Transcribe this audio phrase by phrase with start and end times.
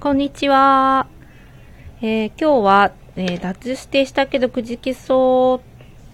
[0.00, 1.08] こんにちは。
[2.00, 5.60] えー今日は、えー脱してしたけどくじけそ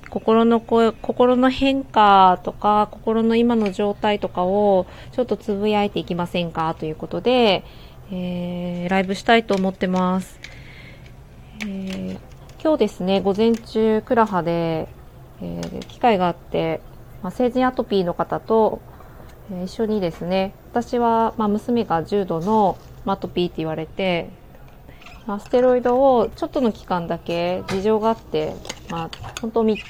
[0.07, 6.75] う、心の声、心の変化とか、心の今の状態とかを、ちょっとつぶやいていきませんか？
[6.79, 7.63] ということで、
[8.11, 10.41] えーライブしたいと思ってます。
[11.67, 12.17] え
[12.63, 14.89] 今日ですね、午前中、クラハで、
[15.43, 16.81] え機会があって、
[17.23, 18.81] まあ、成人アトピーの方と、
[19.53, 24.31] え一緒にですね、私は、まあ、娘が重度のまあアトピーって言われて、
[25.27, 28.55] まあ、ステロイドをちょっとの期間だけ事情があって、
[28.91, 29.83] まあ、本当3、3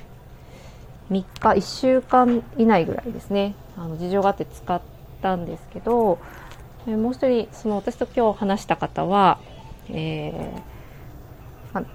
[1.11, 4.81] 日、1週間以内ぐらいですね、あの事情があって使っ
[5.23, 6.19] たんですけど、
[6.87, 9.39] えもう一人、その私と今日話した方は、
[9.89, 10.75] えー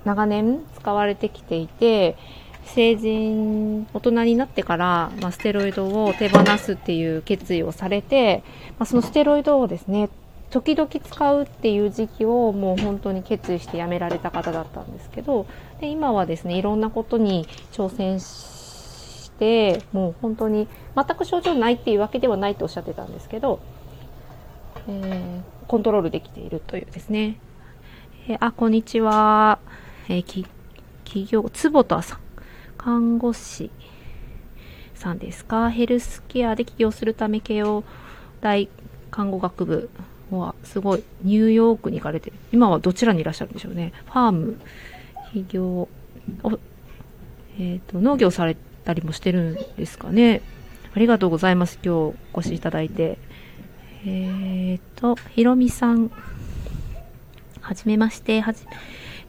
[0.04, 2.18] 長年使われてきていて、
[2.66, 8.44] 成人、大人になってから、まあ、ステロイドを手放すっていう決意をされて、
[8.78, 10.10] まあ、そのステロイドをですね、
[10.50, 15.46] 時々使うっていう時期をもう本当に決意してやめられた方だったんですけど、
[15.80, 23.60] で今はですね、いろんなことに挑戦して、もう本当に全く症状ないっていうわけではないとおっしゃってたんですけど、
[24.88, 27.38] えーコントロールできているというですね。
[28.28, 29.60] えーあ、こんにちは。
[30.08, 30.48] えーき
[31.04, 32.20] 企業、坪田さん。
[32.76, 33.70] 看護師
[34.96, 35.70] さんですか？
[35.70, 37.84] ヘルスケアで起業するため慶応
[38.42, 38.68] 大
[39.12, 39.90] 看護学部
[40.32, 43.94] はすごいニューヨークに行かれて今はどちらにいらっしゃるんでしょうね。
[44.06, 44.60] ファーム
[45.32, 45.88] 起業
[46.44, 46.60] お
[47.60, 48.56] えっ、と農業され
[48.86, 50.42] たりもしてるんですかね。
[50.96, 51.80] ありがとうございます。
[51.84, 53.18] 今日お越しいただいて。
[54.06, 56.12] えっ、とひろみさん。
[57.62, 58.42] はじめまして。
[58.42, 58.64] はじ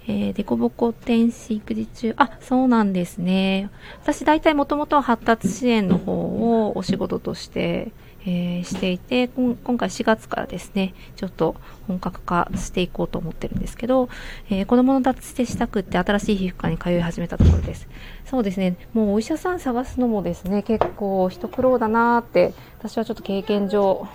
[0.07, 2.15] えー、デコボコ天使育児中。
[2.17, 3.71] あ、そうなんですね。
[4.03, 7.93] 私大体もともとは発達支援の方をお仕事として、
[8.27, 14.09] えーしていて、こん今回4月からですね、ちょっと本格化していこうと思ってるんですけど、
[14.51, 17.89] えー子供の脱してしたくって新しい皮膚科に通い始めたところです。
[18.25, 24.07] そうですね、もうお医者さん探すのもですね、結構一苦労だなーって、私はちょっと経験上、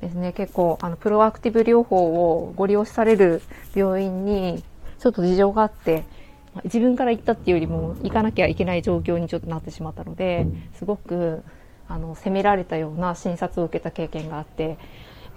[0.00, 3.42] ですね、結構、あの、プロアクティブ療法をご利用される
[3.74, 4.62] 病院に、
[4.98, 6.04] ちょっと事情があって、
[6.64, 11.42] 自分から行ったっていうよりも、行かなきゃいけない状況にちょっとなってしまったので、すごく、
[11.90, 14.78] あの、責められたような診察を受けた経験があって、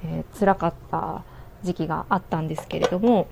[0.05, 1.23] えー辛かった
[1.63, 3.27] 時期があったんですけれども、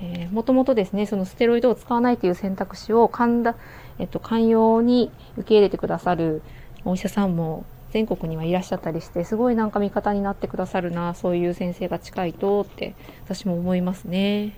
[0.00, 3.54] えーもともとですね、そのステロイドを使わないという選択肢を寛だ、
[3.98, 6.42] えっと、寛容に受け入れてくださる
[6.84, 14.54] お医者さんも全国にはいらっしゃったりして、すごいなんか味方になってくださるな、そういう先生が近いとって、私も思いますね。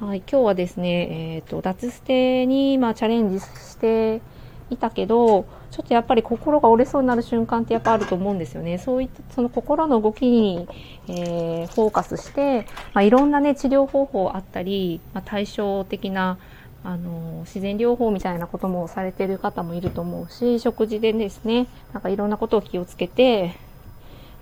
[0.00, 4.20] はい、今日はですね、えっ、と、脱捨てに、まあ、チャレンジして
[4.68, 8.78] いたけど、ちょっとやっぱり心が折れそうになる瞬間ってやっぱあると思うんですよね。
[8.78, 10.68] そういった、その心の動きに、
[11.08, 16.38] えーフォーカスして、まあ、いろんなね、治療方法あったり、まあ、対照的な、
[16.84, 23.56] あの、自然療法みたいなこともされてる方もいると思うし、食事でですね、なんかいろんなことを気をつけて、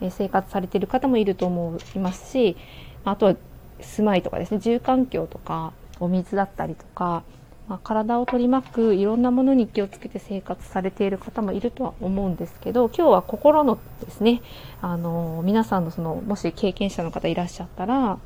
[0.02, 2.58] えー生活されてる方もいると思いますし、
[3.06, 3.36] あとは
[3.80, 7.22] 住まいとかですね、住環境とか、お水だったりとか、
[7.68, 14.42] まあ、体を取り巻くいろんなものに気をつけて生活されている方もいるとは思うんですけど、今日は心のですね、
[14.80, 18.18] あの、皆さんのその、もし経験者の方いらっしゃったら、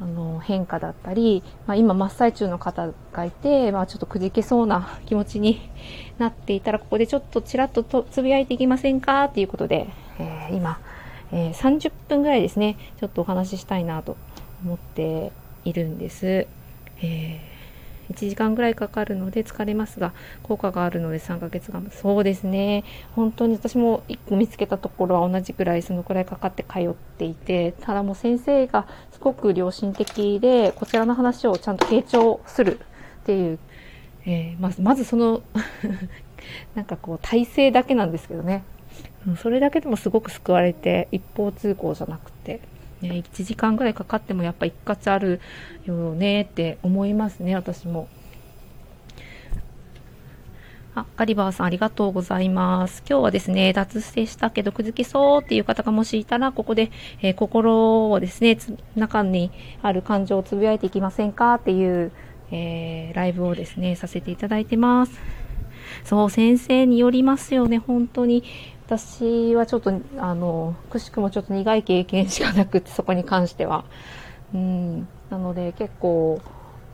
[0.00, 5.60] あの、変化だったり、まあ、今真っ最中の方がいて、まあ、ちょっとくじけそうな気持ちに
[6.18, 10.78] なっていたら、ここでちょっとちらっととつぶやいていきませんかっていうことで、えー今、
[11.32, 14.16] えー30分ぐらいですね、ちょっとお話ししたいなと
[14.64, 15.32] 思って
[15.64, 16.46] いるんです。
[17.02, 17.57] えー
[18.10, 21.96] 1時間ぐらいかかるので疲れますが、効果があるので3ヶ月頑張る。
[21.96, 22.84] そうですね。
[23.14, 33.58] 本当に私も1個見つけたところは同じくらい、そのくらいかかって通っていて、ただもう先生がすごく良心的で、こちらの話をちゃんと傾聴するっていう、
[34.24, 35.42] えーまず、まずその、
[36.74, 38.64] なんかこう、体制だけなんですけどね。
[39.26, 42.60] うんそれだけでもすごく救われて、一方通行じゃなくて、
[43.00, 45.40] ね、1時間ぐらいかかってもやっぱ一括ある
[45.84, 48.08] よねって思いますね、私も。
[50.94, 53.04] あ、ガリバーさんありがとうございます。
[53.08, 56.90] 今日はですね、脱捨てしたけどくずきそうっていう方がもしいたら、ここで、
[57.22, 58.58] えー心をですね、
[58.96, 59.52] 中に
[59.82, 62.10] ある感情をつぶやいていきませんかっていう、
[62.50, 65.20] えーライブをですね、させていただいてます。
[66.04, 68.42] そう、先生によりますよね、本当に。
[68.88, 73.84] 私はちょっと、あの、くしくもちょっと苦い経験しかなくて、そこに関しては。
[74.54, 75.08] うん。
[75.28, 76.40] なので、結構、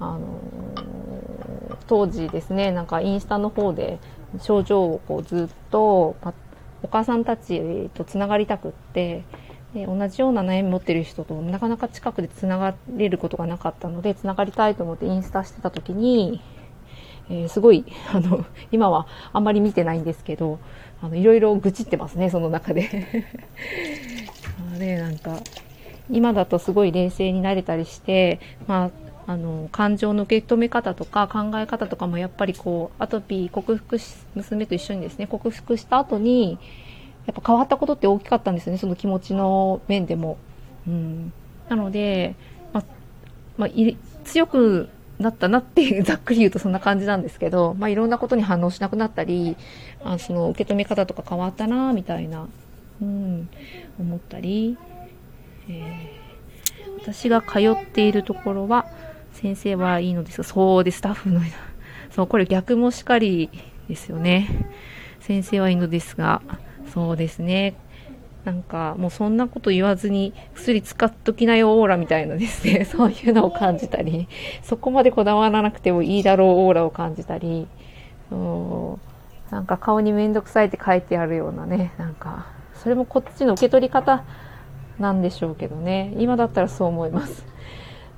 [0.01, 0.41] あの
[1.87, 4.01] 当時ですね、なんかインスタの方で
[4.41, 6.17] 症状をこうずっと、
[6.83, 9.23] お母さんたちとつながりたくって、
[9.73, 16.41] で同じような悩み持ってる人となかなか近くでつながれることがなかったのでつながりたいと思ってインスタしてた時に、
[17.29, 20.61] えー、すごいあの今はあんまり見てないんですけど
[21.05, 23.23] あのいろいろ愚痴ってますねその中で
[24.75, 25.39] あれなんか
[26.11, 28.91] 今だとすごい冷静になれたりして、ま
[29.27, 36.59] あ、あの感情の受け止め方とか考え方とかもやっぱりこうアトピー克服し娘と一緒にですね克服した後に
[37.27, 40.37] やっぱ変わったことって大きかったんですよね、その気持ちの面でも。
[40.87, 41.33] うん、
[41.71, 42.35] なので、
[42.73, 42.85] ま
[43.57, 43.67] ま
[44.25, 49.57] 強くなったなっていう、ざっくり言うとそんな感じなんですけど、まあ、いろんなことに反応しなくなったり、
[50.03, 52.49] あその受け止め方とか変わったな、みたいな、
[53.01, 53.49] うん、
[53.99, 54.77] 思ったり、
[55.69, 58.87] えー、私が通っているところは、
[59.33, 61.41] 先生はいいのですが、そうでスタッフの、
[62.11, 63.51] そう、これ逆もしかり
[63.89, 64.71] ですよね。
[65.21, 66.43] 先生はいいのですが、
[66.93, 67.75] そうですね。
[68.45, 74.29] なんかもうそんなこと言わずに薬使っときなよオーラみたいなですね、 そういうのを感じたり、
[74.63, 77.67] そこまでこだわらなくてもいいだろうオーラを感じたり、
[78.29, 79.15] そう。
[79.55, 84.25] なんか顔にめんどくさいって書いてあるようなね、なんか、それもこっちの受け取り方
[84.99, 87.47] なんでしょうけどね、今だったらそう思います。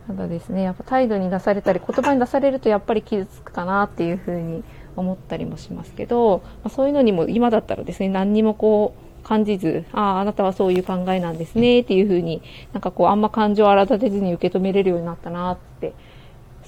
[0.07, 4.65] ただですね、やっぱ態度に出されたり、言葉に出されるとやっぱり傷つくかなっていうふうに
[4.97, 12.43] 思ったりもしますけど、まあ、そういうのにも今だったらですね、何にもこう感じず、ああ、あなたはそういう考えなんですねっていうふうに、
[12.73, 15.95] なんかこうあんま感情を荒立てずに受け止めれるようになったなって、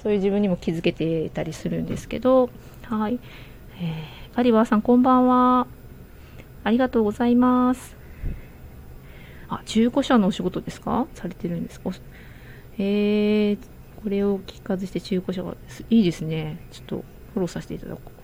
[0.02, 2.50] そういう自分にも気づけていたりするんですけど、
[2.82, 3.20] はい。
[3.81, 5.69] えー、ガリバーさんこんばんは。
[6.64, 7.96] ありがとうございます。
[9.49, 11.06] あ、中古車のお仕事ですか？
[11.14, 11.90] されてるんですか？
[12.76, 13.58] えー、
[14.02, 15.56] これを聞かずして中古車が、
[15.90, 16.58] いいですね。
[16.72, 16.96] ちょっと
[17.34, 18.18] フォローさせていただこう。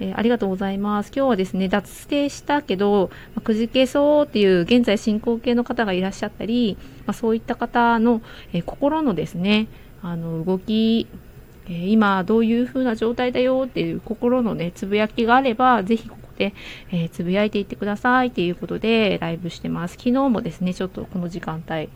[0.00, 1.12] えー、ありがとうございます。
[1.14, 6.76] 今日はですね、脱スしたけど、まあ、くじけそうっていう現在進行形の方がいらっしゃったり、
[7.06, 9.68] まあ、そういった方の、えー、心のですね、
[10.02, 11.06] あの、動き、
[11.66, 16.52] えー、今どういう風な状態だよっていう心のね、つぶやきがあれば、ぜひここで、
[16.90, 19.92] えつぶやいていってくださいっていうことでライブしてます。
[19.92, 21.88] 昨日もですね、ちょっとこの時間帯、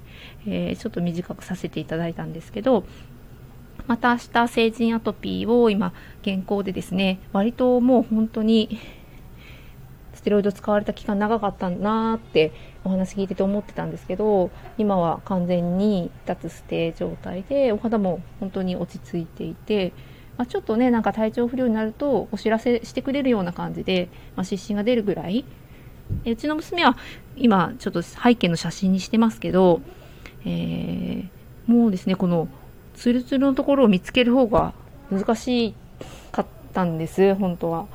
[0.46, 2.84] えちょっと短くさせていただいたんですけど、
[3.88, 5.92] また明日成人アトピーを今
[6.22, 8.78] 現行でですね割ともう本当に
[10.12, 12.52] ステロイド使われた期間長かったなーって
[12.84, 19.94] お話聞いてて思ってたんですけど今は完全に脱ステ状態でお肌も本当に落ち着いていて、
[20.36, 25.44] まあ、ちょっとねなんか体調不良になるとお知らせしてくれるような感じで、まあ、湿疹が出るぐらい。
[26.24, 26.96] うちの娘は
[27.36, 29.82] 今ちょっと背景の写真にしてますけど、
[30.46, 31.28] えー、
[31.70, 32.48] もうですねこの
[32.98, 34.74] ツルツルのところを見つける方が
[35.10, 35.74] 難し
[36.32, 37.86] かったんです、本当は。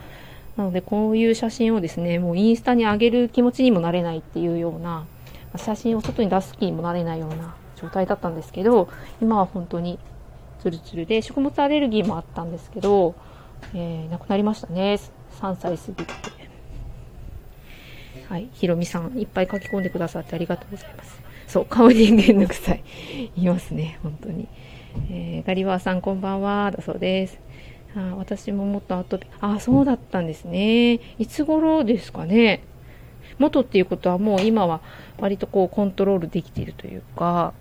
[0.56, 5.06] なので、こういう写真をですね、もうインスタに上げる気持ちにもなれないっていうような、
[5.58, 8.88] 写真を外に出す気にもなれないような状態だったんですけど、
[9.22, 10.00] 今は本当に
[10.62, 13.14] ツルツルで、食物アレルギーもあったんですけど、
[13.74, 15.00] えー、亡くなりましたね。
[15.42, 16.14] 3歳過ぎて。
[18.30, 21.22] はい、ひろみさん、いっぱい書き込んでくださってありがとうございます。
[21.48, 22.84] そう、顔人間の臭い。
[23.36, 24.48] いますね、本当に。
[25.10, 27.40] えー、ガリバーさんこんばんは、だそうです。
[27.96, 30.94] あ私ももっとアトピあ、そうだったんですね。
[31.20, 32.62] いつ頃ですかね。
[33.40, 34.82] 元っていうことはもう今は
[35.18, 37.54] 割とこうコントロールできているというか、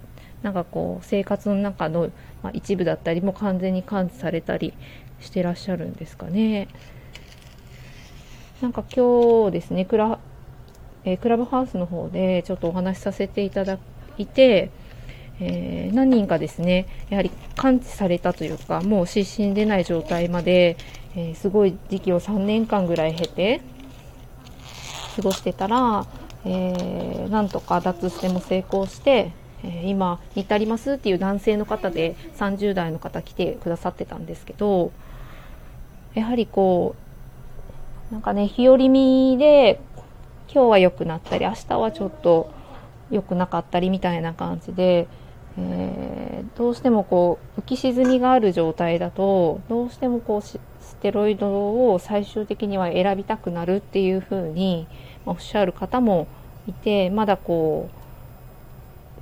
[0.43, 2.11] なんかこう生活の中の、
[2.53, 4.75] 一部だったりも完全に感知されたり
[5.21, 6.69] してらっしゃるんですかね。
[8.61, 10.19] なんか今日ですね、クラ,、
[11.05, 13.79] えー、クラブハウスの方でちょっとお話しさせていただ
[14.19, 14.71] いて、
[15.41, 20.77] えー、何人かですね、やはり感知されたというか、もう失神出ない状態まで、
[21.17, 23.61] えー、すごい時期を3年間ぐらい経て、
[25.17, 26.07] 過ごしてたら、
[26.45, 29.33] えー、なんとか脱しても成功して、
[29.65, 34.91] え今、に至りますっていう男性の方で30代の方来てくださってたんですけど、
[36.15, 36.97] やはりこ
[38.11, 39.81] う、なんかね、日和見で、
[40.53, 42.51] 今日は良くなったり、明日はちょっと
[43.11, 45.07] 良くなかったりみたいな感じで、
[45.59, 50.59] えー、どうしてもこう浮き沈みがある状態だとどうしてもこうス
[51.03, 54.87] テロイドを最終的には選びたくなるっていうふうに
[55.27, 56.27] おっしゃる方も
[56.67, 57.91] いてまだこ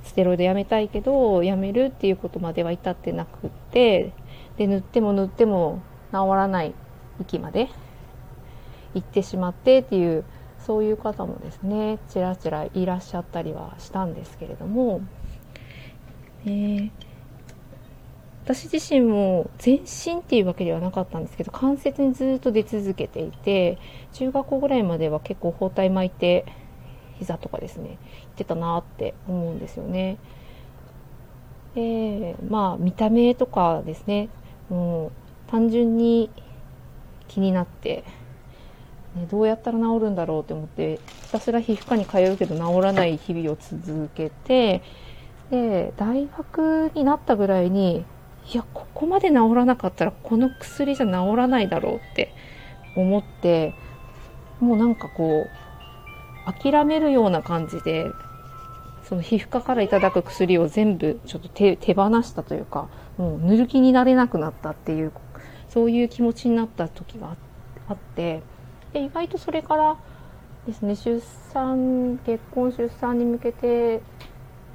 [0.03, 4.13] うステロイドやめたいけどやめるっていうことまでは至ってなくって
[4.57, 6.73] で塗っても塗っても治らない
[7.19, 7.69] 域まで
[8.93, 10.23] 行ってしまってっていう
[10.65, 15.01] そういう方もですねちらちらいらっしゃったりはしたんですけれども。
[16.45, 16.89] え、
[18.43, 23.77] 私自身も全身っていうわけではなかったんですけど関節にずっと出続けていて
[24.13, 26.45] 中学校ぐらいまでは結構包帯巻いて
[27.21, 27.97] 膝とかですね、言っ
[28.35, 30.17] てたなって思うんですよね。
[31.75, 34.29] で、まあ、見た目とかですね、
[34.69, 35.11] もう、
[35.51, 36.31] 単純に
[37.27, 38.03] 気になって、
[39.15, 44.81] ね、どうやったら治るんだろうって思って、ひたすら皮膚科に通うけど治らない日々を続けて、
[45.51, 48.05] で、大学になったぐらいに、
[48.51, 52.33] いや、ここまで治らなかったらこの薬じゃ治らないだろうって
[52.95, 53.75] 思って、
[54.59, 58.07] もうなんかこう、諦めるような感じで、
[59.03, 65.11] その皮膚科からいただく薬を全部ちょっと手放したというか、もう塗る気になれなくなったっていう、
[65.69, 67.35] そういう気持ちになった時が
[67.89, 68.41] あって、
[68.93, 69.97] で意外とそれから
[70.65, 74.01] ですね、出産、結婚、出産に向けて、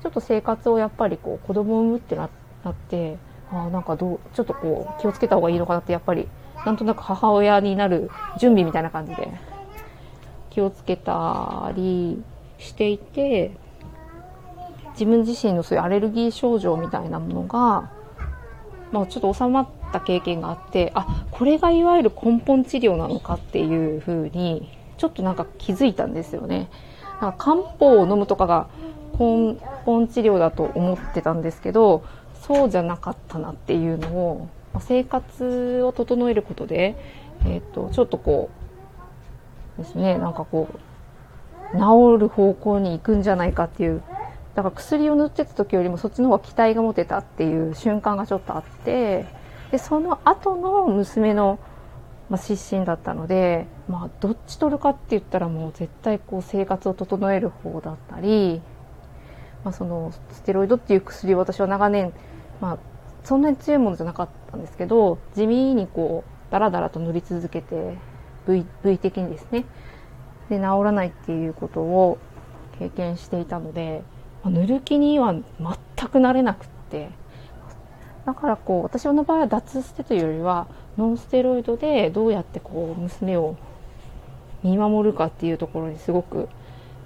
[0.03, 3.19] ちょっと生活をやっぱりこう子供を産むってなって、
[3.51, 6.29] あなんかどう、ちょっとこう気をつけた方がいいのかなってやっぱり
[6.65, 9.29] なんとなく母親になる準備みたいな感じで
[10.51, 12.23] 気をつけたり
[12.59, 13.53] していて、
[14.93, 17.91] 自分自身のそういうアレルギー症状みたいなものが、
[18.93, 26.71] まあちょっと収まった経験があって、あ、これがいわゆる根本治療なのかっていうふうに、ちょっとなんか気づいたんですよね。
[27.21, 28.69] なんか漢方を飲むとかが
[29.19, 32.05] 根本治療だと思ってたんですけど、
[32.43, 34.49] そうじゃなかったなっていうのを、
[34.81, 36.97] 生活を整えることで、
[37.45, 38.51] えっ、ー、と、ちょっとこ
[39.79, 44.03] う、ですね、なんかこう、治る方向に行くんじゃないかっていう、
[44.55, 49.27] だから薬を塗ってた時よりもそっちの方が期待が持てたっていう瞬間がちょっとあって、
[49.71, 51.59] で、その後の娘の、
[52.31, 58.63] まあ、失神だったので、まあ、どっち取るかって言ったらもう絶対こう生活を整える方だったり、
[59.67, 62.13] まあ、そのステロイドっていう薬を私は長年、
[62.61, 62.79] まあ、
[63.25, 67.99] そんなに強いものじゃなかったんですけど地味にこうダラダラと塗り続けて
[68.47, 69.65] 部位的にですね。
[70.49, 72.19] で治らないっていうことを
[72.79, 74.05] 経験していたので、
[74.45, 77.11] まあ、塗る気には全くなれなくって。
[78.25, 83.57] だからこう私の場合は脱捨てというよりはノンステロイドでどうやってこう娘を
[84.63, 86.49] 見守るかっていうところにすごく、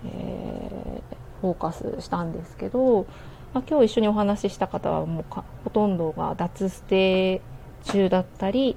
[0.04, 3.06] えー、フォーカスしたんですけど、
[3.52, 5.24] まあ、今日一緒にお話しした方はもう
[5.64, 7.40] ほとんどが脱捨て
[7.84, 8.76] 中だったり、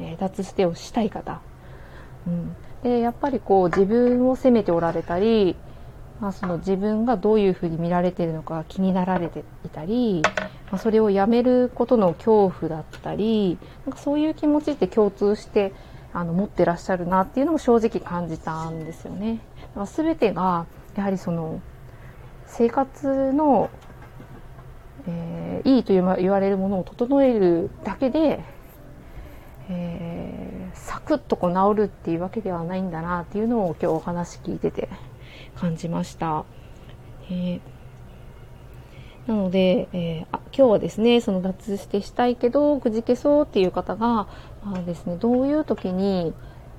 [0.00, 1.40] えー、脱捨てをしたい方、
[2.26, 5.56] うん、でやっぱりこう自分を責めておられたり、
[6.20, 10.22] まあ、その自分がどういうふうに見られているのか気になられていたり、
[10.70, 15.72] まあ、それをやめることの恐怖だったりなんかそういう気持ちって共通して
[16.12, 19.40] あの持ってらっしゃるなっていうのも正直感じたんですよね。
[19.60, 20.64] だから全てが
[20.96, 21.60] やはりその
[22.46, 23.70] 生活の、
[25.06, 28.42] えー、いいと言われるものを整えるだけで、
[29.68, 34.88] えー、サクッとこう治るっていうわけではないんだなっていうのを今日お話聞いてて
[35.56, 36.44] 感じました。
[37.30, 37.60] えー
[39.26, 44.28] なので、えー、あ今日はですね、その脱してしたいけど、くじけそうっていう方が、
[44.64, 46.32] まあですね、どういう時に、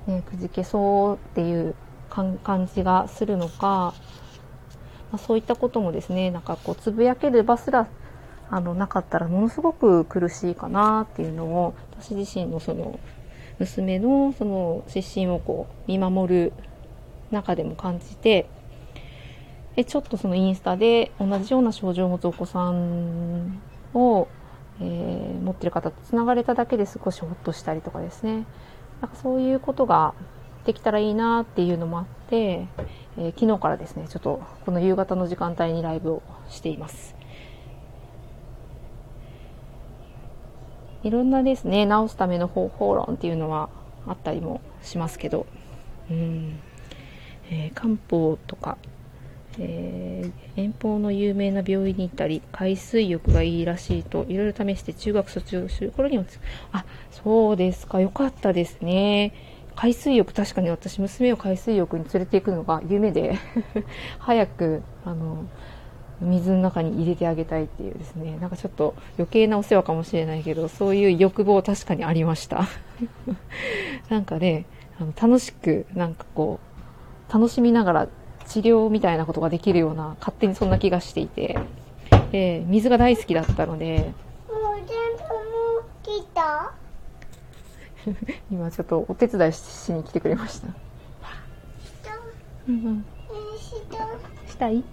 [0.06, 1.74] ね、くじけそうっていう
[2.08, 2.38] 感
[2.74, 3.92] じがするのか、
[5.10, 7.88] まあ、そういったこともですね、なんかこう、つぶやける場すら、
[8.50, 12.98] あの、なかったらものすごく苦しいかなっていうのを、私自身のその、
[13.58, 16.52] 娘のその失神をこう、見守る
[17.30, 18.48] 中でも感じて、
[19.76, 23.60] で、ちょっとそのインスタで同じような症状を持つお子さん
[23.94, 24.28] を、
[24.80, 28.44] えー、持ってる方と繋がれただけで少しほっとしたりとかですね。
[29.00, 30.14] なんかそういうことが
[30.64, 32.66] できたらいいなっていうのもあって、
[33.20, 37.16] えー、昨日からですね、ちょっとこの夕方の時間帯にライブをしています。
[41.02, 43.70] いろんなですね、治すための方法論っていうのは
[44.06, 45.46] あったりもしますけど、
[46.10, 46.60] うん、
[47.50, 48.78] えー、漢方とか、
[49.58, 56.24] えー、遠方の有名な病院に行ったり、海水浴がいいらしいと、いろいろ試して中学卒業する頃にも、
[56.70, 59.32] あ、そうですか、よかったですね。
[59.80, 63.38] 海水浴、確かに私、娘を海水浴に連れて行くのが夢で
[64.18, 65.44] 早く、あの、
[66.20, 72.66] 水の中に入れてあげたいっていうですね、なんかちょっと余計なお世話かもしれないけど、そういう欲望確かにありました。
[74.10, 74.66] なんかね、
[75.00, 76.58] あの楽しく、なんかこ
[77.30, 78.08] う、楽しみながら
[78.46, 81.56] 治療みたいなことができるような、勝手にそんな気がしていて、
[82.32, 84.12] で、水が大好きだったので、
[84.48, 84.84] もう全
[85.18, 86.72] 部もう来た？
[88.50, 90.68] 今ちょっとお手伝いしに来てくれました。
[92.68, 93.04] うんうん。
[94.48, 94.84] したい？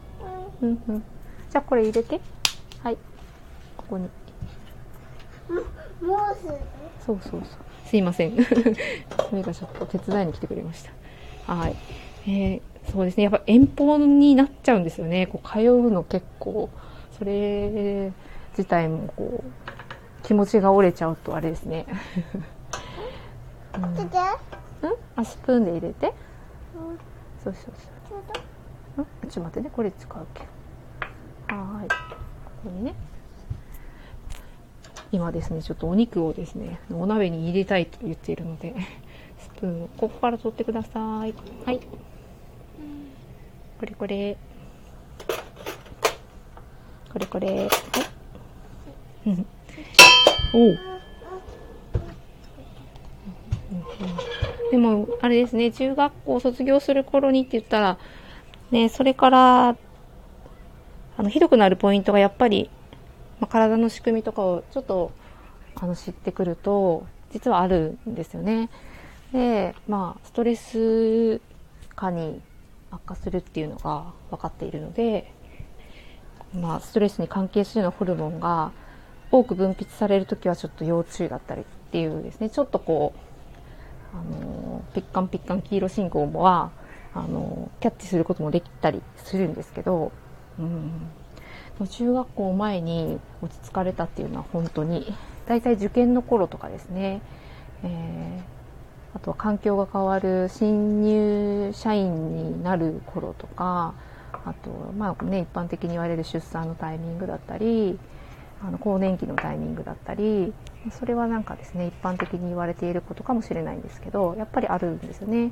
[0.61, 1.03] うんうん。
[1.49, 2.21] じゃあこれ入れて。
[2.81, 2.97] はい。
[3.77, 4.09] ここに。
[7.05, 7.41] そうそうそう。
[7.85, 8.35] すいません。
[9.29, 10.83] それがちょっと手伝いに来てくれまし
[11.45, 11.53] た。
[11.53, 11.75] はい。
[12.27, 13.23] えー、そうですね。
[13.23, 15.27] やっぱ遠方になっちゃうんですよね。
[15.27, 16.69] こう通うの結構、
[17.17, 18.11] それ
[18.51, 21.85] 自体もこう、気持ちが折れちゃうとあれですね。
[23.77, 23.87] うん、う
[24.93, 24.97] ん？
[25.15, 26.13] あ、スプーンで入れて？
[27.43, 27.73] そうそう
[28.07, 28.15] そ
[28.97, 29.01] う。
[29.01, 29.05] ん？
[29.29, 29.69] ちょっと待ってね。
[29.73, 30.41] これ使うけ。
[31.53, 31.89] はーい。
[31.89, 31.95] こ
[32.65, 32.95] こにね。
[35.11, 38.75] 今ですね、ちょっとお肉をですね、お鍋に入れたいと言っているので、
[39.39, 41.33] スプーンをここから取ってください。
[41.65, 41.79] はい。
[43.79, 44.37] これこれ。
[47.13, 47.47] これこれ。
[47.57, 47.69] はい。
[49.27, 49.45] うん
[50.53, 50.79] おう。
[54.71, 57.97] でも、あれですね、中学校卒業する頃にって言ったら、
[58.71, 59.77] ね、それから、
[61.17, 62.69] あの、ひどくなるポイントがやっぱり、
[63.39, 65.11] ま、体の仕組みとかをちょっと、
[65.75, 68.69] あの、知ってくると、実はあるんですよね。
[69.31, 71.41] で、まあ、ストレス
[71.95, 72.41] 化に
[72.91, 75.31] 悪化するっていうのが分かっているので、
[76.53, 78.71] まあ、ストレスに関係するようなホルモンが
[79.31, 83.19] 多く分泌されるときはちょっと要注意だったりっていうですね、ちょっとこう、
[84.15, 86.71] あの、ピッカンピッカン黄色信号は、
[87.13, 90.11] あの、キャッチすることもできたりするんですけど、
[90.59, 95.13] うん、中学校前に落ち着かれたっていうのは本当に、
[95.45, 97.21] 大体受験の頃とかですね、
[97.83, 103.93] えー、あとは環境が変わる新入社員になる頃とか、
[104.45, 107.99] あと、まあね、一般的に言われる出産のタイミングだったり、
[108.65, 110.53] あの更年期のタイミングだったり、
[110.91, 115.51] それはなんかですね、一般的に言われていることかもしれないんですけど、やっぱりあるんですよね。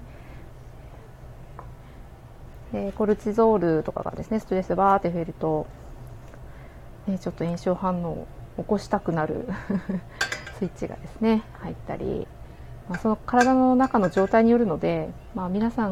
[2.72, 5.68] でコルチゾールとかがですね、ストレスバーって増えると、
[7.06, 8.28] ね、ちょっと炎症反応を
[8.58, 9.48] 起こしたくなる
[10.58, 12.28] スイッチがですね、入ったり、
[12.90, 15.92] まあ、その体の中の状態によるので、まあ、皆さん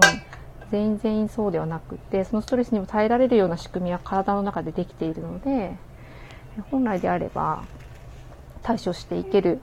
[0.72, 5.78] 全員全員そうではなくて、そのストレスにも耐えられるような仕組みは体の中でできているので、
[6.70, 7.64] 本来であれば
[8.64, 9.60] 対処していける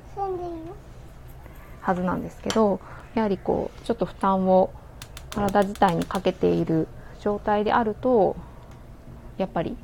[1.81, 2.81] はずなんですけど、
[3.14, 4.70] やはりこう、ちょっと負担を
[5.31, 6.88] 体自体にかけている
[7.20, 8.37] 状態であると、
[9.37, 9.77] やっぱり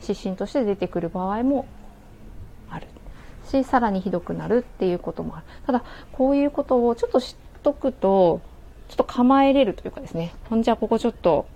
[0.00, 1.66] 湿疹として出てくる場合も
[2.70, 2.86] ある
[3.46, 5.46] し、さらにひどくなるっていうこともある。
[5.66, 8.40] ただ、こういうことをちょっと知っとくと、
[8.88, 11.46] ちょっと構えれるというかですね、ほんじゃここちょっと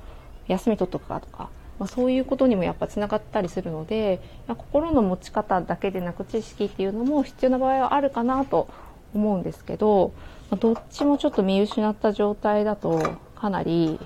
[0.47, 8.69] 休み取っとくかとか、まあ、そういうことにもやっぱつながったりするので、まあ、心の持ち方だけでなく知識っていうのも必要な場合はあるかなと
[9.15, 10.13] 思うんですけど、
[10.51, 14.01] まあ、どっちもちょっと見失った状態だとかなり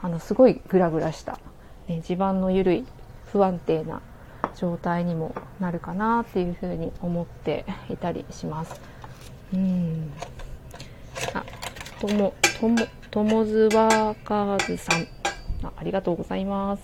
[0.00, 1.40] あのすごいグラグラした、
[1.88, 2.84] ね、地盤の緩い
[3.32, 4.00] 不安定な
[4.56, 8.80] 状態にもなるかなっていうふうに思っていたりします。
[9.52, 10.12] うん
[11.34, 11.44] あ
[12.00, 12.76] とも、とも、
[13.10, 15.17] ともずわかずさん
[15.64, 15.72] あ。
[15.76, 16.82] ありがとうございます。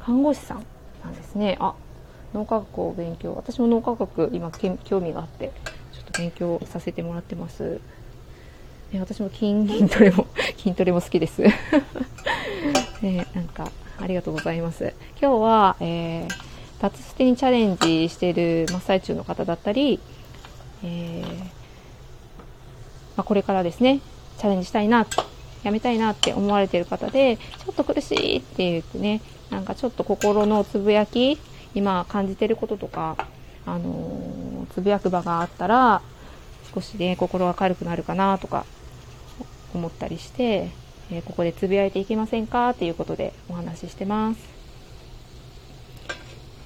[0.00, 0.66] 看護師さん
[1.02, 1.56] なんですね。
[1.60, 1.74] あ、
[2.34, 3.34] 脳科学を勉強。
[3.34, 5.52] 私も脳科学今興味があって、
[5.92, 7.80] ちょっと勉強させてもらってます。
[8.92, 10.26] ね、私も筋筋トレも、
[10.58, 11.42] 筋トレも好きです。
[13.02, 14.94] ね、なんか、ありがとうございます。
[15.20, 16.28] 今日は、えー、
[16.80, 20.00] 脱ステにチャレンジしている真っ最中の方だったり、
[20.82, 21.44] えー、ま
[23.18, 24.00] あ、これからですね、
[24.38, 25.06] チャレンジしたいな、
[25.64, 31.38] やめたいなって思われている方で、ちょっと苦しいって言ってね、なんかちょっと心のつぶやき、
[31.74, 33.16] 今感じてることとか、
[33.66, 36.02] あのー、つぶやく場があったら、
[36.72, 38.66] 少しね、心が軽くなるかなとか、
[39.74, 40.70] 思ったりして、
[41.10, 44.40] えー、ここでつぶやいていけませんかっていうことでお話ししてます。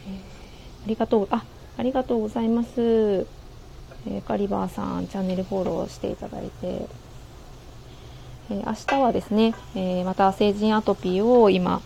[0.06, 1.44] えー、ありがとう、あ、
[1.76, 3.26] ありがとうございます。
[4.06, 6.87] えー、カリバーさん、チャンネルフォローしていただいて、
[8.50, 11.82] え明日はですね、えまた成人アトピーを今、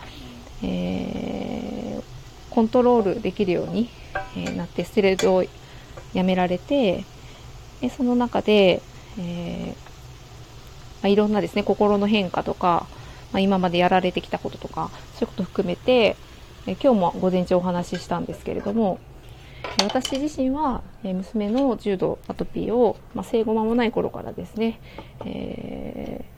[0.62, 2.02] えー、
[2.50, 3.88] コントロールできるように、
[4.36, 5.44] えなってステレドを
[6.14, 7.04] やめられて、
[7.80, 8.80] でその中で、
[9.18, 9.74] え、
[11.02, 12.86] まあ、いろんなですね、心の変化とか、
[13.32, 16.16] まあ、今までやられてきたこととか、そういうこと含めて、
[16.66, 19.00] え今日も午前中お話ししたんですけれども、
[19.82, 24.78] 私自身は、娘の重度アトピーを、まあ、生後間もない頃からですね、
[25.24, 26.31] えー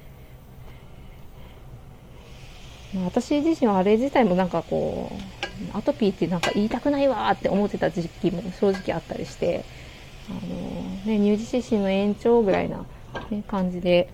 [3.05, 9.65] 私自身はあれ自体もなんかこう、アトピーってなんか言いたくないわって思ってた時期も正直あったりして、
[10.31, 12.85] あのね、乳児湿疹の延長ぐらいな、
[13.31, 14.09] ね、感じで、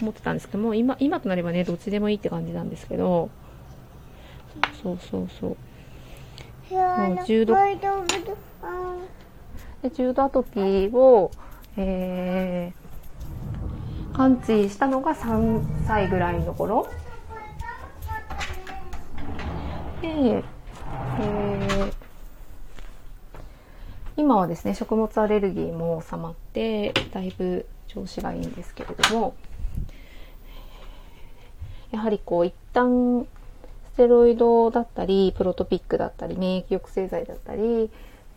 [0.00, 3.30] 思ってたんですけども、今、今となればね、どっちでもいいって感じなんですけど、
[4.82, 5.56] そうそうそう。
[6.74, 7.54] もう重度、
[9.82, 11.30] で重度アトピーを、
[11.76, 12.79] えー、
[14.14, 16.88] 完治したのが3歳ぐらいの頃。
[20.02, 21.92] で、えー、
[24.16, 29.34] 今はですね食物アレルギーも収まってだいぶ調子がいいんですけれども
[31.90, 33.26] やはりこう一旦
[33.92, 37.90] ステロイドだったりプロトピックだったり免疫抑制剤だったり、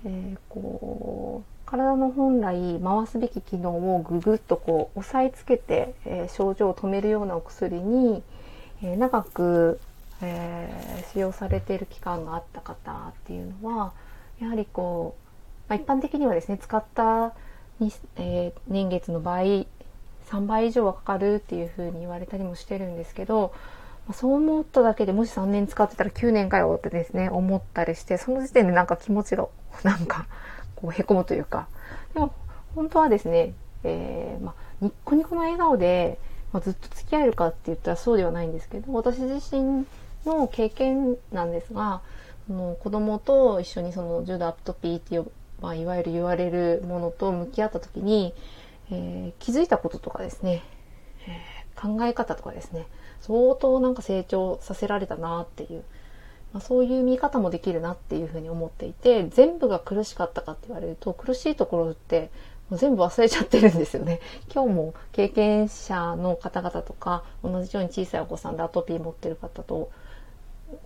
[0.05, 8.23] えー、こう体の本来回すべき機能をぐぐっとこう押さえつけて、えー、症状を止めるようなお薬に、
[8.81, 9.79] えー、長く、
[10.21, 10.69] え
[11.11, 13.91] 使用されている期間があった方っていうのは
[14.39, 15.15] やはりこ
[15.67, 17.33] う、まあ、一般的にはですね使った
[17.79, 19.65] に、え年月の場合
[20.29, 23.53] 3倍以上はかかるっていうふうに言われたりもしてるんですけど、
[24.07, 29.47] まあそう思っただけでもし3年使ってたら9年かよってですね、思ったりして、その時点でなんか気持ちが、
[29.83, 30.25] なんか、
[30.83, 31.67] こう、へこむというか。
[32.13, 32.33] でも、
[32.75, 36.19] 本当はですね、えー、ま、ニッコニコの笑顔で、
[36.51, 39.85] ま、ずっと付き合えるかって言ったらそうではないんですけど、私自身
[40.25, 42.01] の経験なんですが、
[42.49, 48.33] もう子供と一緒にその重度アプトピーっていう、まあ、いわゆる言われるものと向き合った時に、
[48.91, 50.61] えー、気づいたこととかですね、
[51.25, 52.85] えー、考え方とかですね、
[53.21, 55.83] 相当なんか成長させられたなっていう、
[56.53, 62.29] まあ、そういう見方もできるなっていうふうに思っていて、全部が苦しかったかって言われると、苦しいところって
[62.69, 64.19] もう全部忘れちゃってるんですよね。
[64.53, 69.89] 今日も経験者の方々とか、同じように小さいお子さんでアトピー持ってる方と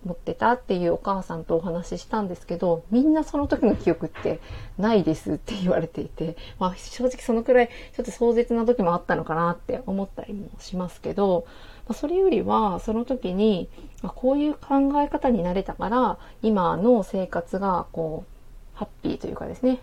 [0.04, 4.40] 持ってたっていうお母さんとお話ししたんですけど、みんなその時の記憶って
[4.76, 11.46] ないですって言われていて、まあ正直そのくらいちょっと壮絶な時もあったのかなって思ったりもしますけど、
[11.88, 13.68] ま、それよりはその時に、
[14.02, 19.78] こういう考え方になれたから、今の生活がこう、ハッピーというかですね、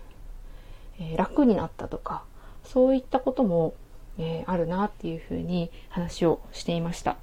[0.98, 2.22] え、楽になったとか、
[2.64, 3.74] そういったことも、
[4.18, 7.16] え、あるなっていうふうに話をしていました。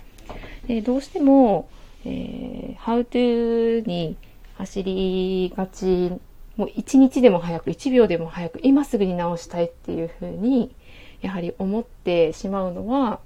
[0.67, 1.67] でどうしても、
[2.05, 4.15] えー、How to に
[4.57, 6.11] 走りがち、
[6.55, 10.75] もう一日でも早く、一秒でも早く、今すぐに直したいっていうふうに、
[11.21, 13.19] やはり思ってしまうのは、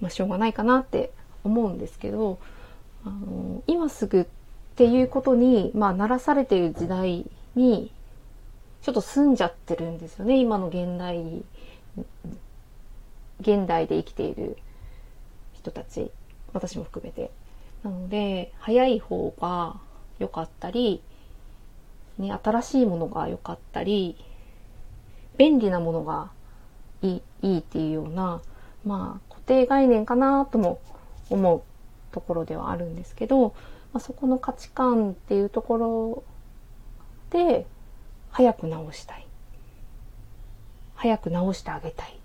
[0.00, 1.10] まあ、しょうがないかなって
[1.44, 2.38] 思うんですけど、
[3.04, 4.26] あの、今すぐっ
[4.76, 7.90] ていうことに、まあ、慣らされてる時代に、
[8.82, 11.44] ちょっと住んじゃってるんですよね、今の現代、
[13.40, 14.56] 現代で生きている
[15.54, 16.10] 人たち。
[16.52, 17.30] 私も含めて。
[17.82, 19.76] なので、早い方が
[20.18, 21.02] 良かったり、
[22.18, 24.16] ね、新しいものが良かったり、
[25.36, 26.30] 便利なものが
[27.02, 28.40] いいいいっていうような、
[28.84, 30.80] まあ、定概念かなとも
[31.30, 31.62] 思う
[32.12, 33.54] ところではあるんですけど、
[33.92, 36.22] まあ、そこの価値観っていうところ
[37.30, 37.66] で、
[38.30, 39.26] 早く直したい。
[40.94, 42.18] 早く直してあげたい。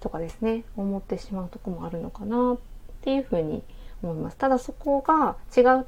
[0.00, 2.58] とかですね、思ってしまうとこもあるのかなっ
[3.02, 3.62] ていうふうに
[4.02, 4.36] 思います。
[4.36, 5.86] ただそこが違う、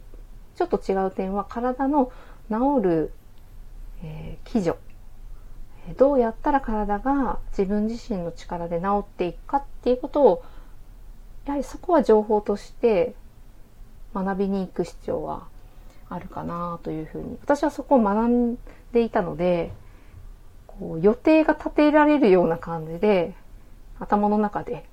[0.56, 2.12] ちょっと違う点は体の
[2.50, 3.12] 治る、
[4.02, 4.74] えー、基準。
[5.96, 10.44] どうやったら体が自分自身の力で治っていくかっていうことを、
[11.46, 13.14] やはりそこは情報として
[14.14, 15.46] 学びに行く必要は
[16.10, 17.38] あるかなというふうに。
[17.42, 18.58] 私はそこを学ん
[18.92, 19.72] でいたので、
[20.66, 23.34] こう予定が立てられるような感じで、
[23.98, 24.84] 頭の中で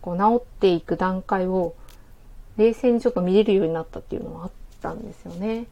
[0.00, 1.74] こう治っていく段階を
[2.56, 5.66] 冷静にちょっと見れるようになったっていうのもあったんですよね。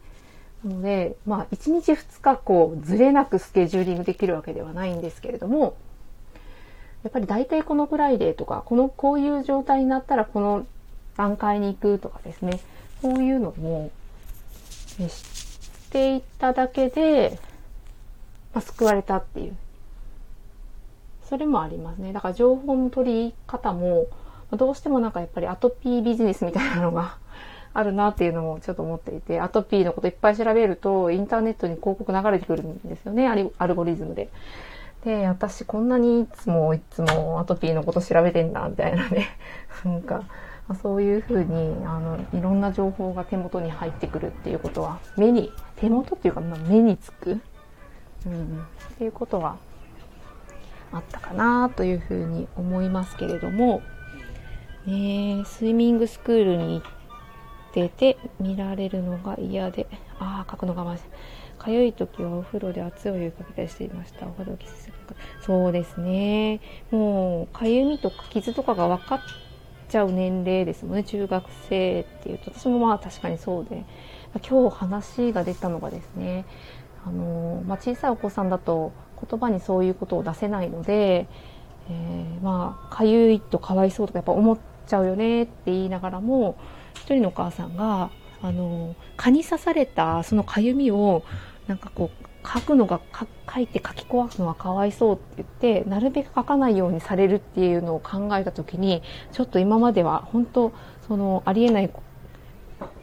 [0.65, 5.77] なので、まあ、1日2日こう、ずれなくスケジューリングできるわけではないんですけれども、
[7.03, 10.67] やっぱり大体このくらいでとか、この、こういう状態になったらこの
[11.17, 12.61] 段階に行くとかですね、
[13.01, 13.91] そういうのも、
[14.99, 15.09] 知っ
[15.91, 17.39] ていただけで、
[18.55, 19.57] まあ、救われたっていう。
[21.29, 22.13] それもありますね。
[22.13, 24.07] だから情報の取り方も、
[24.53, 27.19] どうしてもなんかやっぱりアトピービジネスみたいなのが
[27.77, 34.31] あるなっていうのもちょっと思っていて、アトピーのこといっぱい調べると、インターネットに広告流れてくるんですよね、アルゴリズムで。
[35.05, 39.29] で、私こんなにいつもいつもアトピーのこと調べてんだ、みたいなね。
[39.85, 40.25] なんか、
[40.83, 47.41] そういうふうに、あの、いろんな情報が手元に入ってくるっていうことは、目に、手元っていうか、まあ、目につく。
[48.27, 48.67] うん。
[48.95, 49.57] っていうことは
[50.93, 53.83] あったかなというふうに思いますけれども、
[54.87, 56.96] ね、スイミングスクールに行っ
[57.77, 59.87] てて見られるのが嫌で、
[60.19, 61.09] ああ、書くの我慢して。
[61.59, 64.27] かゆい時はお風呂で熱いお湯かけたりしていました。
[64.27, 64.91] お風呂キス
[65.41, 66.61] そうですね。
[66.91, 69.21] もう、かゆみとか傷とかが分かっ
[69.89, 71.05] ちゃう年齢ですもんね。
[71.05, 72.51] 中学生っていうと。
[72.55, 73.85] 私もまあ確かにそうで。
[74.47, 76.45] 今日話が出たのがですね、
[77.07, 78.93] あの、まあ、小さいお子さんだと
[79.29, 81.27] 言葉にそういうことを出せないので、
[81.89, 86.57] えー、まあ、かゆいとかわいそうとかやっぱ思っちゃうよねって言いながらも、
[87.07, 88.11] 一人のお母さんが、
[88.43, 91.23] あの、蚊に刺されたそのかゆみを、
[91.69, 93.01] なんかこう、書くのが、
[93.49, 100.73] 書いて書き壊すのはかわいそうって言って、なるべく書かないようにされるっていうのを考えた時に、ちょっと今までは本当、
[101.07, 101.91] その、ありえない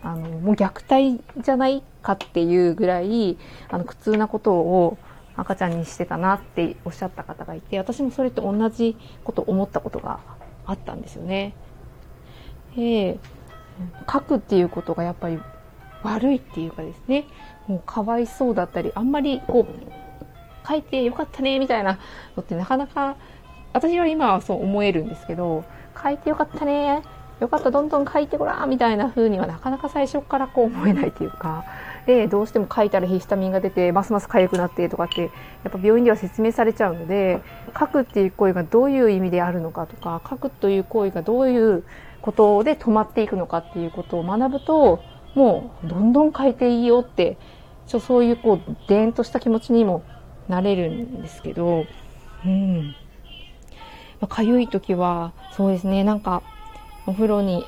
[0.02, 3.38] あの、もう虐待じゃないかっていうぐらい、
[3.70, 4.98] あの、苦痛なことを
[5.38, 10.20] 赤ちゃんにしてたなっておっしゃった方がいて、私もそれと同じこと思ったことが
[10.66, 11.54] あったんですよね。
[12.76, 13.18] で、
[14.12, 15.40] 書くっていうことがやっぱり
[16.04, 17.26] 悪いっていうかですね、
[17.68, 22.00] もうかわいそうだったり、あんまりこう、書いてよかったね、みたいな
[22.36, 23.16] のってなかなか、
[23.74, 25.64] 私は今はそう思えるんですけど、
[26.02, 27.02] 書いてよかったね、
[27.40, 31.66] よかった、どんどん書いてごらんみたいな風にはなかなか最初からこう思えないというか、
[32.06, 35.28] で、どうしても書いたらヒスタミンが出て、ますます痒くなってとかって、や
[35.70, 37.42] っぱ病院では説明されちゃうので、
[37.78, 41.84] 書くっていう行為がどういう意味であるのかとか、書くという行為がどういう
[42.24, 45.04] ことで止まっていくのかっていうことを学ぶと、
[45.36, 47.38] もうどんどん書いていいよって、
[47.86, 50.04] ちょそういうこう、でんとした気持ちにも
[50.48, 51.86] なれるんですけど、
[52.46, 52.96] うん。
[54.28, 56.44] かゆい時は、そうですね、なんか、
[57.06, 57.66] お風呂に、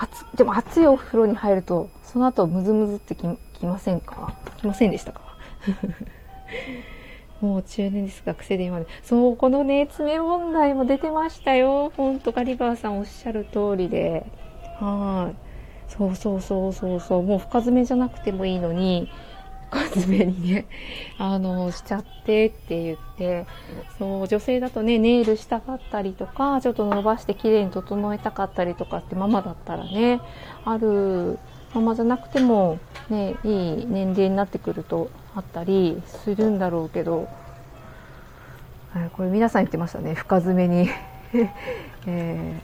[0.00, 3.24] 熱、でも熱いお風呂に入ると、その後ムズムズってき
[3.58, 4.34] きませんか？
[4.58, 5.20] 来ませんでしたか？
[7.40, 8.86] もう中年です、学生で今で。
[9.02, 11.92] そう、このね、爪問題も出てましたよ。
[11.96, 14.24] ほんと、ガリバーさんおっしゃる通りで。
[14.80, 15.92] はい。
[15.92, 17.22] そうそうそうそうそう。
[17.22, 19.08] もう深爪じゃなくてもいいのに、
[19.70, 20.66] 深爪にね、
[21.18, 23.46] あの、しちゃってって言って、
[23.98, 30.20] そう、女性だとね、ネイルしたかったりとか、ちょっと伸ばして綺麗に整えたかったりとかってママだったらね、
[30.64, 31.38] ある、
[31.74, 32.78] ママじゃなくても、
[33.10, 37.28] ね、いい年齢になってくるとあったりするんだろうけど、
[39.12, 40.88] これ皆さん言ってましたね、深爪に
[42.06, 42.60] え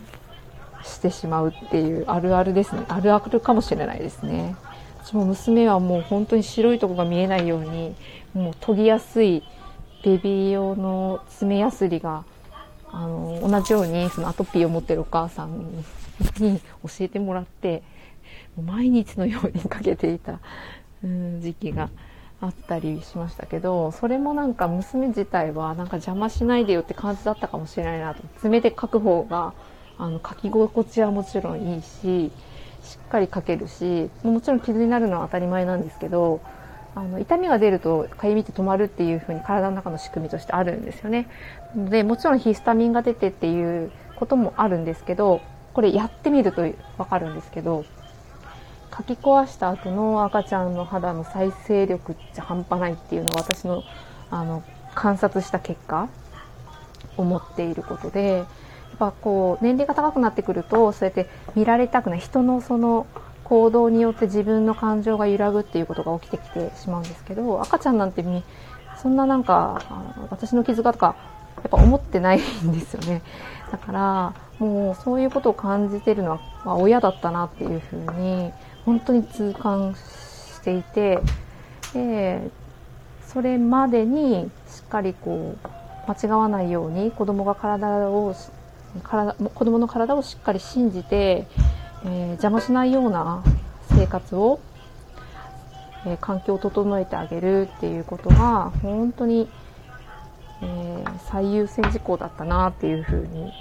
[0.80, 2.84] ー、してしまうっていうあるあるですね。
[2.88, 4.56] あるあるかもしれないですね。
[5.04, 7.94] 私も娘はもう本当に白いとこが見えないように、
[8.34, 9.42] もう研ぎやすい
[10.04, 12.24] ベビー用の爪やすりが、
[12.90, 15.84] あの、同じようにそのアトピーを持ってるお母さん
[16.38, 17.82] に教えてもらって、
[18.60, 20.40] 毎日のようにかけていた、
[21.04, 21.90] うん、時期が
[22.40, 28.22] あったりしましたけど、それもなんか娘自体はなんか邪魔しないでよって感じだったかもしれないなと。
[28.40, 29.54] 爪で書く方が、
[29.98, 32.32] あの、書き心地はもちろんいいし、
[32.82, 36.40] しっかりかけるし、もちろん傷になるのは当たり前なんですけど、
[36.94, 41.28] あの、痛みが出るとかゆみって止まるっていう風に体の中の仕組みとしてあるんですよね。
[41.74, 45.40] で、もちろんヒスタミンが出てっていうこともあるんですけど、
[45.72, 46.62] これやってみると
[46.98, 47.84] わかるんですけど、
[48.96, 53.82] 書き壊した後の赤ちゃんの肌の再生力って半端ないっていうのは私の、
[54.30, 54.62] あの、
[54.94, 56.08] 観察した結果、
[57.16, 58.46] 思っていることでや、っ
[58.98, 63.06] ぱこう年齢が高くなってくるとそうやって見られたくない人のその
[63.44, 68.24] 行動によって自分の感情が揺らぐっていうことが起きてきてしまうんですけど赤ちゃんなんて
[69.00, 69.82] そんななんか
[70.30, 71.16] 私の傷がとか
[71.56, 73.22] やっぱ思ってないんですよね。
[73.70, 78.52] だからもうそういうことを感じてるのは、まあ、親だったなっていうふうに
[78.84, 81.20] 本当に痛感していて
[81.92, 82.50] で
[83.26, 88.34] それまでにしっかりこう間違わないように子供が体を
[89.02, 91.46] 体子供の体をしっかり信じて、
[92.04, 93.42] えー、邪魔しないような
[93.96, 94.60] 生活を、
[96.04, 99.48] えー、環境を整えてあげるっていうことが本当に、
[100.60, 103.52] えー、最優先事項だったなっていうふうに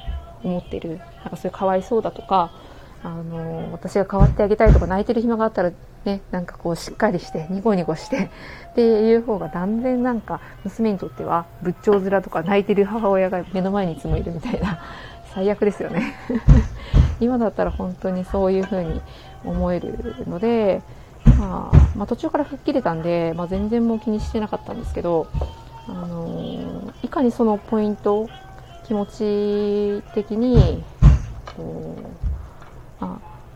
[0.44, 0.98] 思ってる。
[1.22, 2.52] なんかそれかわいそうだとか
[3.04, 5.72] あの私が変わってあげたいとか泣いてる暇があったら
[6.06, 8.30] ね、なんかこうしっかりしてニコニコして
[8.72, 14.80] っていう方が断然なんか娘にとっては仏頂面とか泣いてる母親が目の前にいつもいるみたいな
[15.34, 16.16] 最悪ですよね。
[17.20, 19.00] 今だったら本当にそういう風に
[19.46, 20.82] 思えるので、
[21.38, 25.28] まあ、まあ、途中から吹っ切れたんで、まあ、全然もう気にしてなかったんですけど、
[25.88, 28.28] あのー、いかにそのポイント
[28.86, 30.84] 気持ち的に
[31.56, 32.31] こう、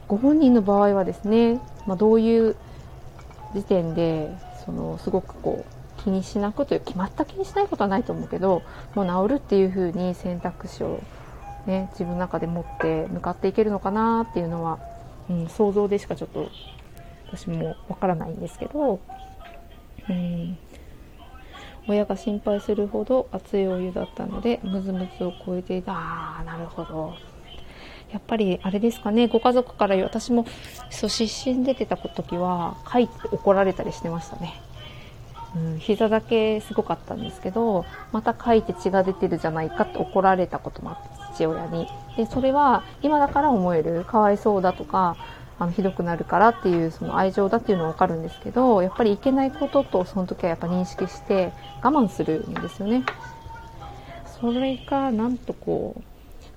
[0.07, 2.55] ご本人の場合はですね、まあ、どういう
[3.53, 4.29] 時点で
[4.65, 8.61] そのすごくこう気にしなくという決まった気にしないことはないと思うけど
[8.93, 11.01] もう治るっていう風に選択肢を
[11.65, 14.79] ね、自分の中で持って向かっていけるのかなっていうのは、
[15.29, 16.49] うん、想像でしかちょっと
[17.27, 18.99] 私もわからないんですけど、
[20.09, 20.57] うん、
[21.87, 25.93] 親が心配するほど熱いお湯だったのでムズムズを超えていた。
[25.93, 27.15] ああなるほど。
[28.11, 30.45] やっぱりあれですかねご家族から私も
[30.89, 34.53] そう失神出てた時は書いて怒られたりしてましたね。
[35.55, 41.87] うん、膝だけすごかったんですけどまた書いて血が出てるじゃないかって怒られたこともあって父親に。
[42.17, 45.17] でそれは今だから思えるかわいそうだとか
[45.57, 53.03] あのひどくなるからっていうその愛情だっていうのは分かるんですけどやっぱりいけないこととその時はやっぱ認識して我慢するんですよね。
[54.41, 56.03] それがなんとこう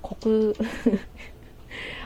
[0.02, 0.56] コク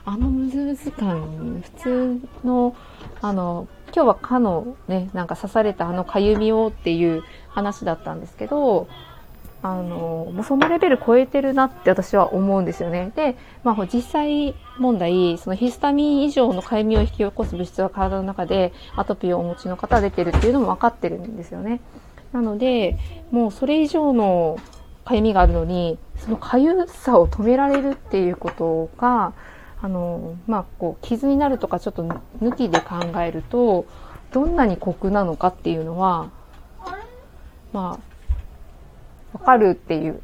[0.04, 2.74] あのムズムズ感普通の
[3.20, 8.88] あの今日は蚊のねなんか刺されたあのかゆみをっていう話だったんですけど
[9.62, 13.12] あのもうそのレベル超えてるなって私は思うんですよね。
[13.14, 21.80] で、まあ、実際問題、そのヒスタミン以上のかゆみを引き起こす物質が体の中でアトピーをお持ちの方は出てるっていうのも分かってるんですよね。
[22.32, 22.98] なので、
[23.30, 24.58] もうそれ以上の
[25.04, 29.32] かゆみがあるのに、そのかゆさを止められるっていうことが、
[29.82, 32.04] あの、まあ、こう、傷になるとかちょっと
[32.40, 33.84] 抜きで考えると、
[34.32, 36.30] どんなに酷なのかっていうのは、
[37.72, 37.98] ま
[39.34, 40.22] あ、わかるっていう。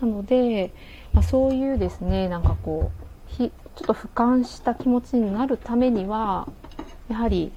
[0.00, 0.72] なので、
[1.12, 2.90] まあ、そういうですね、なんかこ
[3.28, 6.48] う、ひちょっと俯瞰した気持ちになるためには、
[7.08, 7.52] やはり、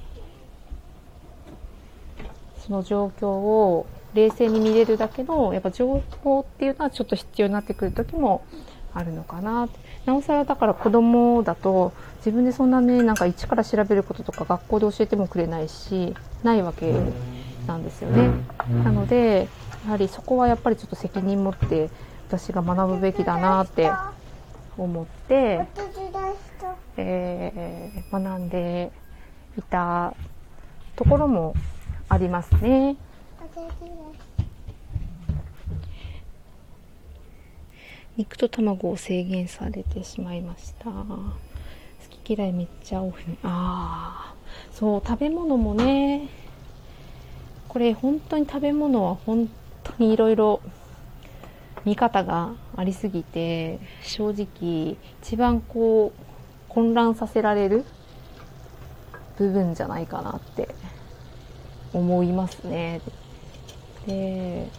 [2.59, 8.45] その状況を冷静に見れるだけの、やっぱ情報っていうのはちょっと必要になってくる時も
[8.93, 9.67] あるのかな
[10.05, 16.93] なおさらだから子供だと自分でそんなねなんか一から調べることとか学校で教えてもくれないしないわけ
[17.67, 18.29] なんですよね。
[18.83, 19.47] なので
[19.85, 21.89] やはりそこはやっぱりちょっと責任持って
[22.27, 23.91] 私が学ぶべきだなって
[24.77, 25.67] 思って、
[26.97, 28.91] えー、学んで
[29.57, 30.13] いた
[30.95, 31.55] ところも
[32.09, 32.95] ありますね。
[38.15, 40.91] 肉と卵を制限されてしまいました。
[40.91, 41.15] 好
[42.23, 43.13] き嫌いめっちゃ多い。
[43.43, 44.35] ああ
[44.71, 46.29] そう食べ物もね。
[47.67, 49.49] これ本当に食べ物は本
[49.83, 50.61] 当にいろいろ
[51.85, 56.23] 見方がありすぎて正直一番こう
[56.69, 57.83] 混乱させられる
[59.37, 60.69] 部分じゃないかなって
[61.93, 63.01] 思いますね。
[64.05, 64.69] で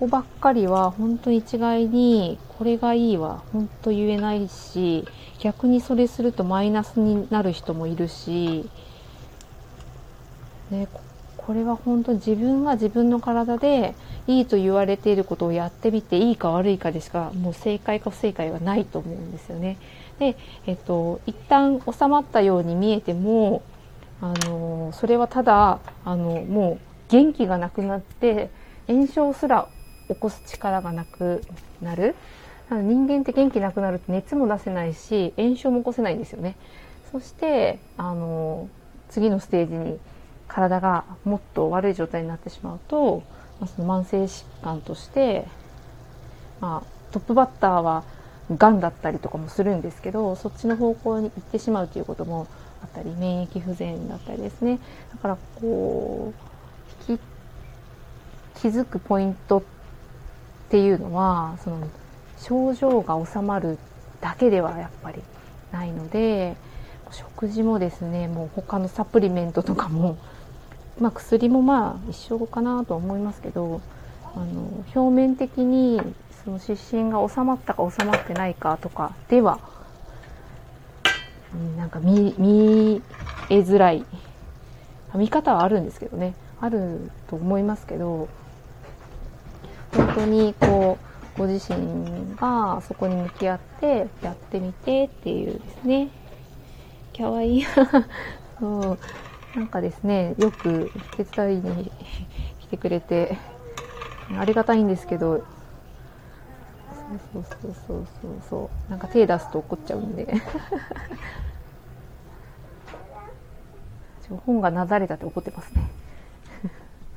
[0.00, 5.04] こばっかりは本当に一概にこれがいいは本当言えないし
[5.40, 8.64] 逆にそれするとマイナスになる人もいるし、
[10.70, 10.88] ね、
[11.36, 13.94] これは本当に自分が自分の体で
[14.26, 19.76] いいと言われていることをやってみていいか悪いかでしかもう正解か不正解はないと思うんですよね。
[20.18, 23.60] で、えっと、一旦収まったように見えても
[24.22, 28.48] あのそれはただあのもう元気がなくなって
[28.86, 29.68] 炎症すら
[30.14, 31.42] 起こす力がなく
[31.82, 32.14] なる。
[32.70, 36.56] 人間って元気なくなると熱も出せないし炎症も起こせないんですよね。
[37.10, 38.68] そしてあの
[39.08, 39.98] 次のステージに
[40.46, 43.24] 体がもっと悪い状態になってしまうと、
[43.58, 45.46] まあ、その慢性疾患として、
[46.60, 48.04] まあ、トップバッターは
[48.56, 52.46] がんだったりとかもするんですけどそっちの方向に行ってしまうということも
[52.82, 54.78] あったり免疫不全だったりですね。
[55.12, 56.32] だからこ
[57.08, 57.18] う
[58.60, 59.79] 気づくポイントって
[60.70, 61.88] ていうのはその
[62.38, 63.78] 症状が治まる
[64.20, 65.22] だけではやっぱり
[65.72, 66.56] ないので
[67.10, 70.16] 食事もですねもう他のサプリメントとかも、
[71.00, 73.80] まあ、薬もまあ一緒かなとは思いますけど
[74.34, 76.00] あの表面的に
[76.44, 79.58] その湿疹が収まったか収まってないかとかでは
[81.76, 83.02] なんか見見
[83.48, 84.04] えづらい。
[85.14, 86.34] 見方はあるんですけどね。
[86.60, 88.28] あると思いますけど
[90.14, 90.98] 当にこ
[91.36, 96.08] うご自身がそこに向き合ってやってみてっていうですね。
[97.16, 97.64] かわいい
[98.58, 98.98] そう。
[99.54, 101.90] なんかですねよく手伝いに
[102.60, 103.36] 来てくれて
[104.38, 105.42] ありがたいんですけど。
[106.92, 108.42] そうそうそうそうそう。
[108.48, 110.32] そうなんか手出すと怒っちゃうんで。
[114.46, 115.82] 本がなだれたって怒ってますね。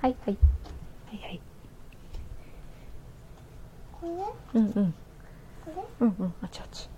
[0.01, 0.37] は いはい。
[1.07, 1.52] はいはい。
[4.53, 4.93] うんうん。
[5.99, 6.33] うんうん。
[6.41, 6.89] あちあち。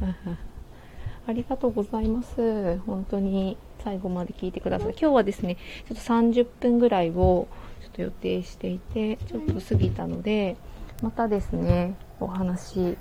[1.26, 2.78] ありがとうございます。
[2.86, 5.56] 本当に最後まで聞いてください今日はですね
[5.88, 7.48] ちょっと30分ぐらいを
[7.80, 10.56] ちょっと予定していてちょっと過ぎたので
[11.02, 12.96] またですねお話、え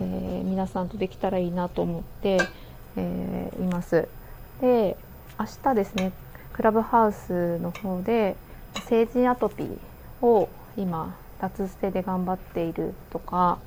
[0.00, 2.38] ー、皆さんとできたらいいなと思って、
[2.96, 4.08] えー、います。
[4.60, 4.96] で
[5.38, 6.12] 明日ですね
[6.52, 8.36] クラブハウスの方で
[8.88, 13.58] 成人アトピーを今脱捨てで頑張っているとか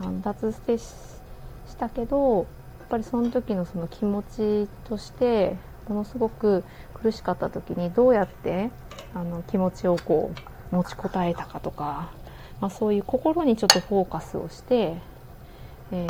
[0.00, 0.84] あの脱捨てし
[1.78, 2.46] たけどやっ
[2.88, 5.56] ぱりその時のその気持ちとして
[5.88, 8.70] ものすごく苦しかった時にどうやって
[9.14, 10.32] あの気持ちをこ
[10.72, 12.10] う持ちこたえたかとか、
[12.60, 14.96] まあ、そういう心にちょっとフォーカスをして、
[15.92, 16.08] えー、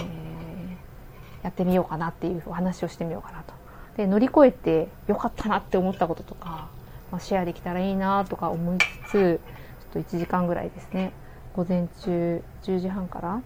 [1.42, 3.52] やってみようかなっていうお話をしてみようかなと。
[3.96, 6.68] で乗り越えてよかったなって思ったこととか、
[7.12, 9.40] まあ、シェアできたらいいなとか思いつつ
[9.94, 11.12] と1時間ぐらいですね
[11.54, 13.42] 午前中10時半から、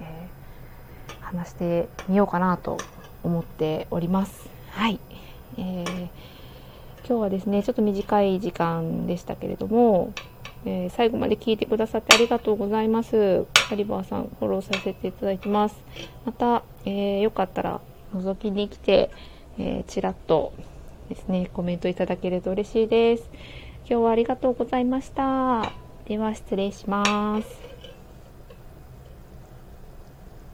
[0.00, 2.78] えー、話してみようかなと
[3.22, 4.48] 思っております。
[4.70, 4.98] はい。
[5.58, 6.08] えー、
[7.06, 10.14] 今日はですね、ちょっと短い時間でしたけれども、
[10.64, 13.44] えー、最後まで聞いてくださってありがとうございます。
[13.68, 15.76] カリバーさん、フォローさせていただきます。
[16.24, 17.82] また、えー、よかったら
[18.14, 19.10] 覗きに来て、
[19.58, 20.54] えー、ちらっと
[21.10, 23.28] ですね、コメントいただけると嬉しいです。
[23.88, 25.81] 今日はありがとうございました。
[26.04, 27.71] では失礼します。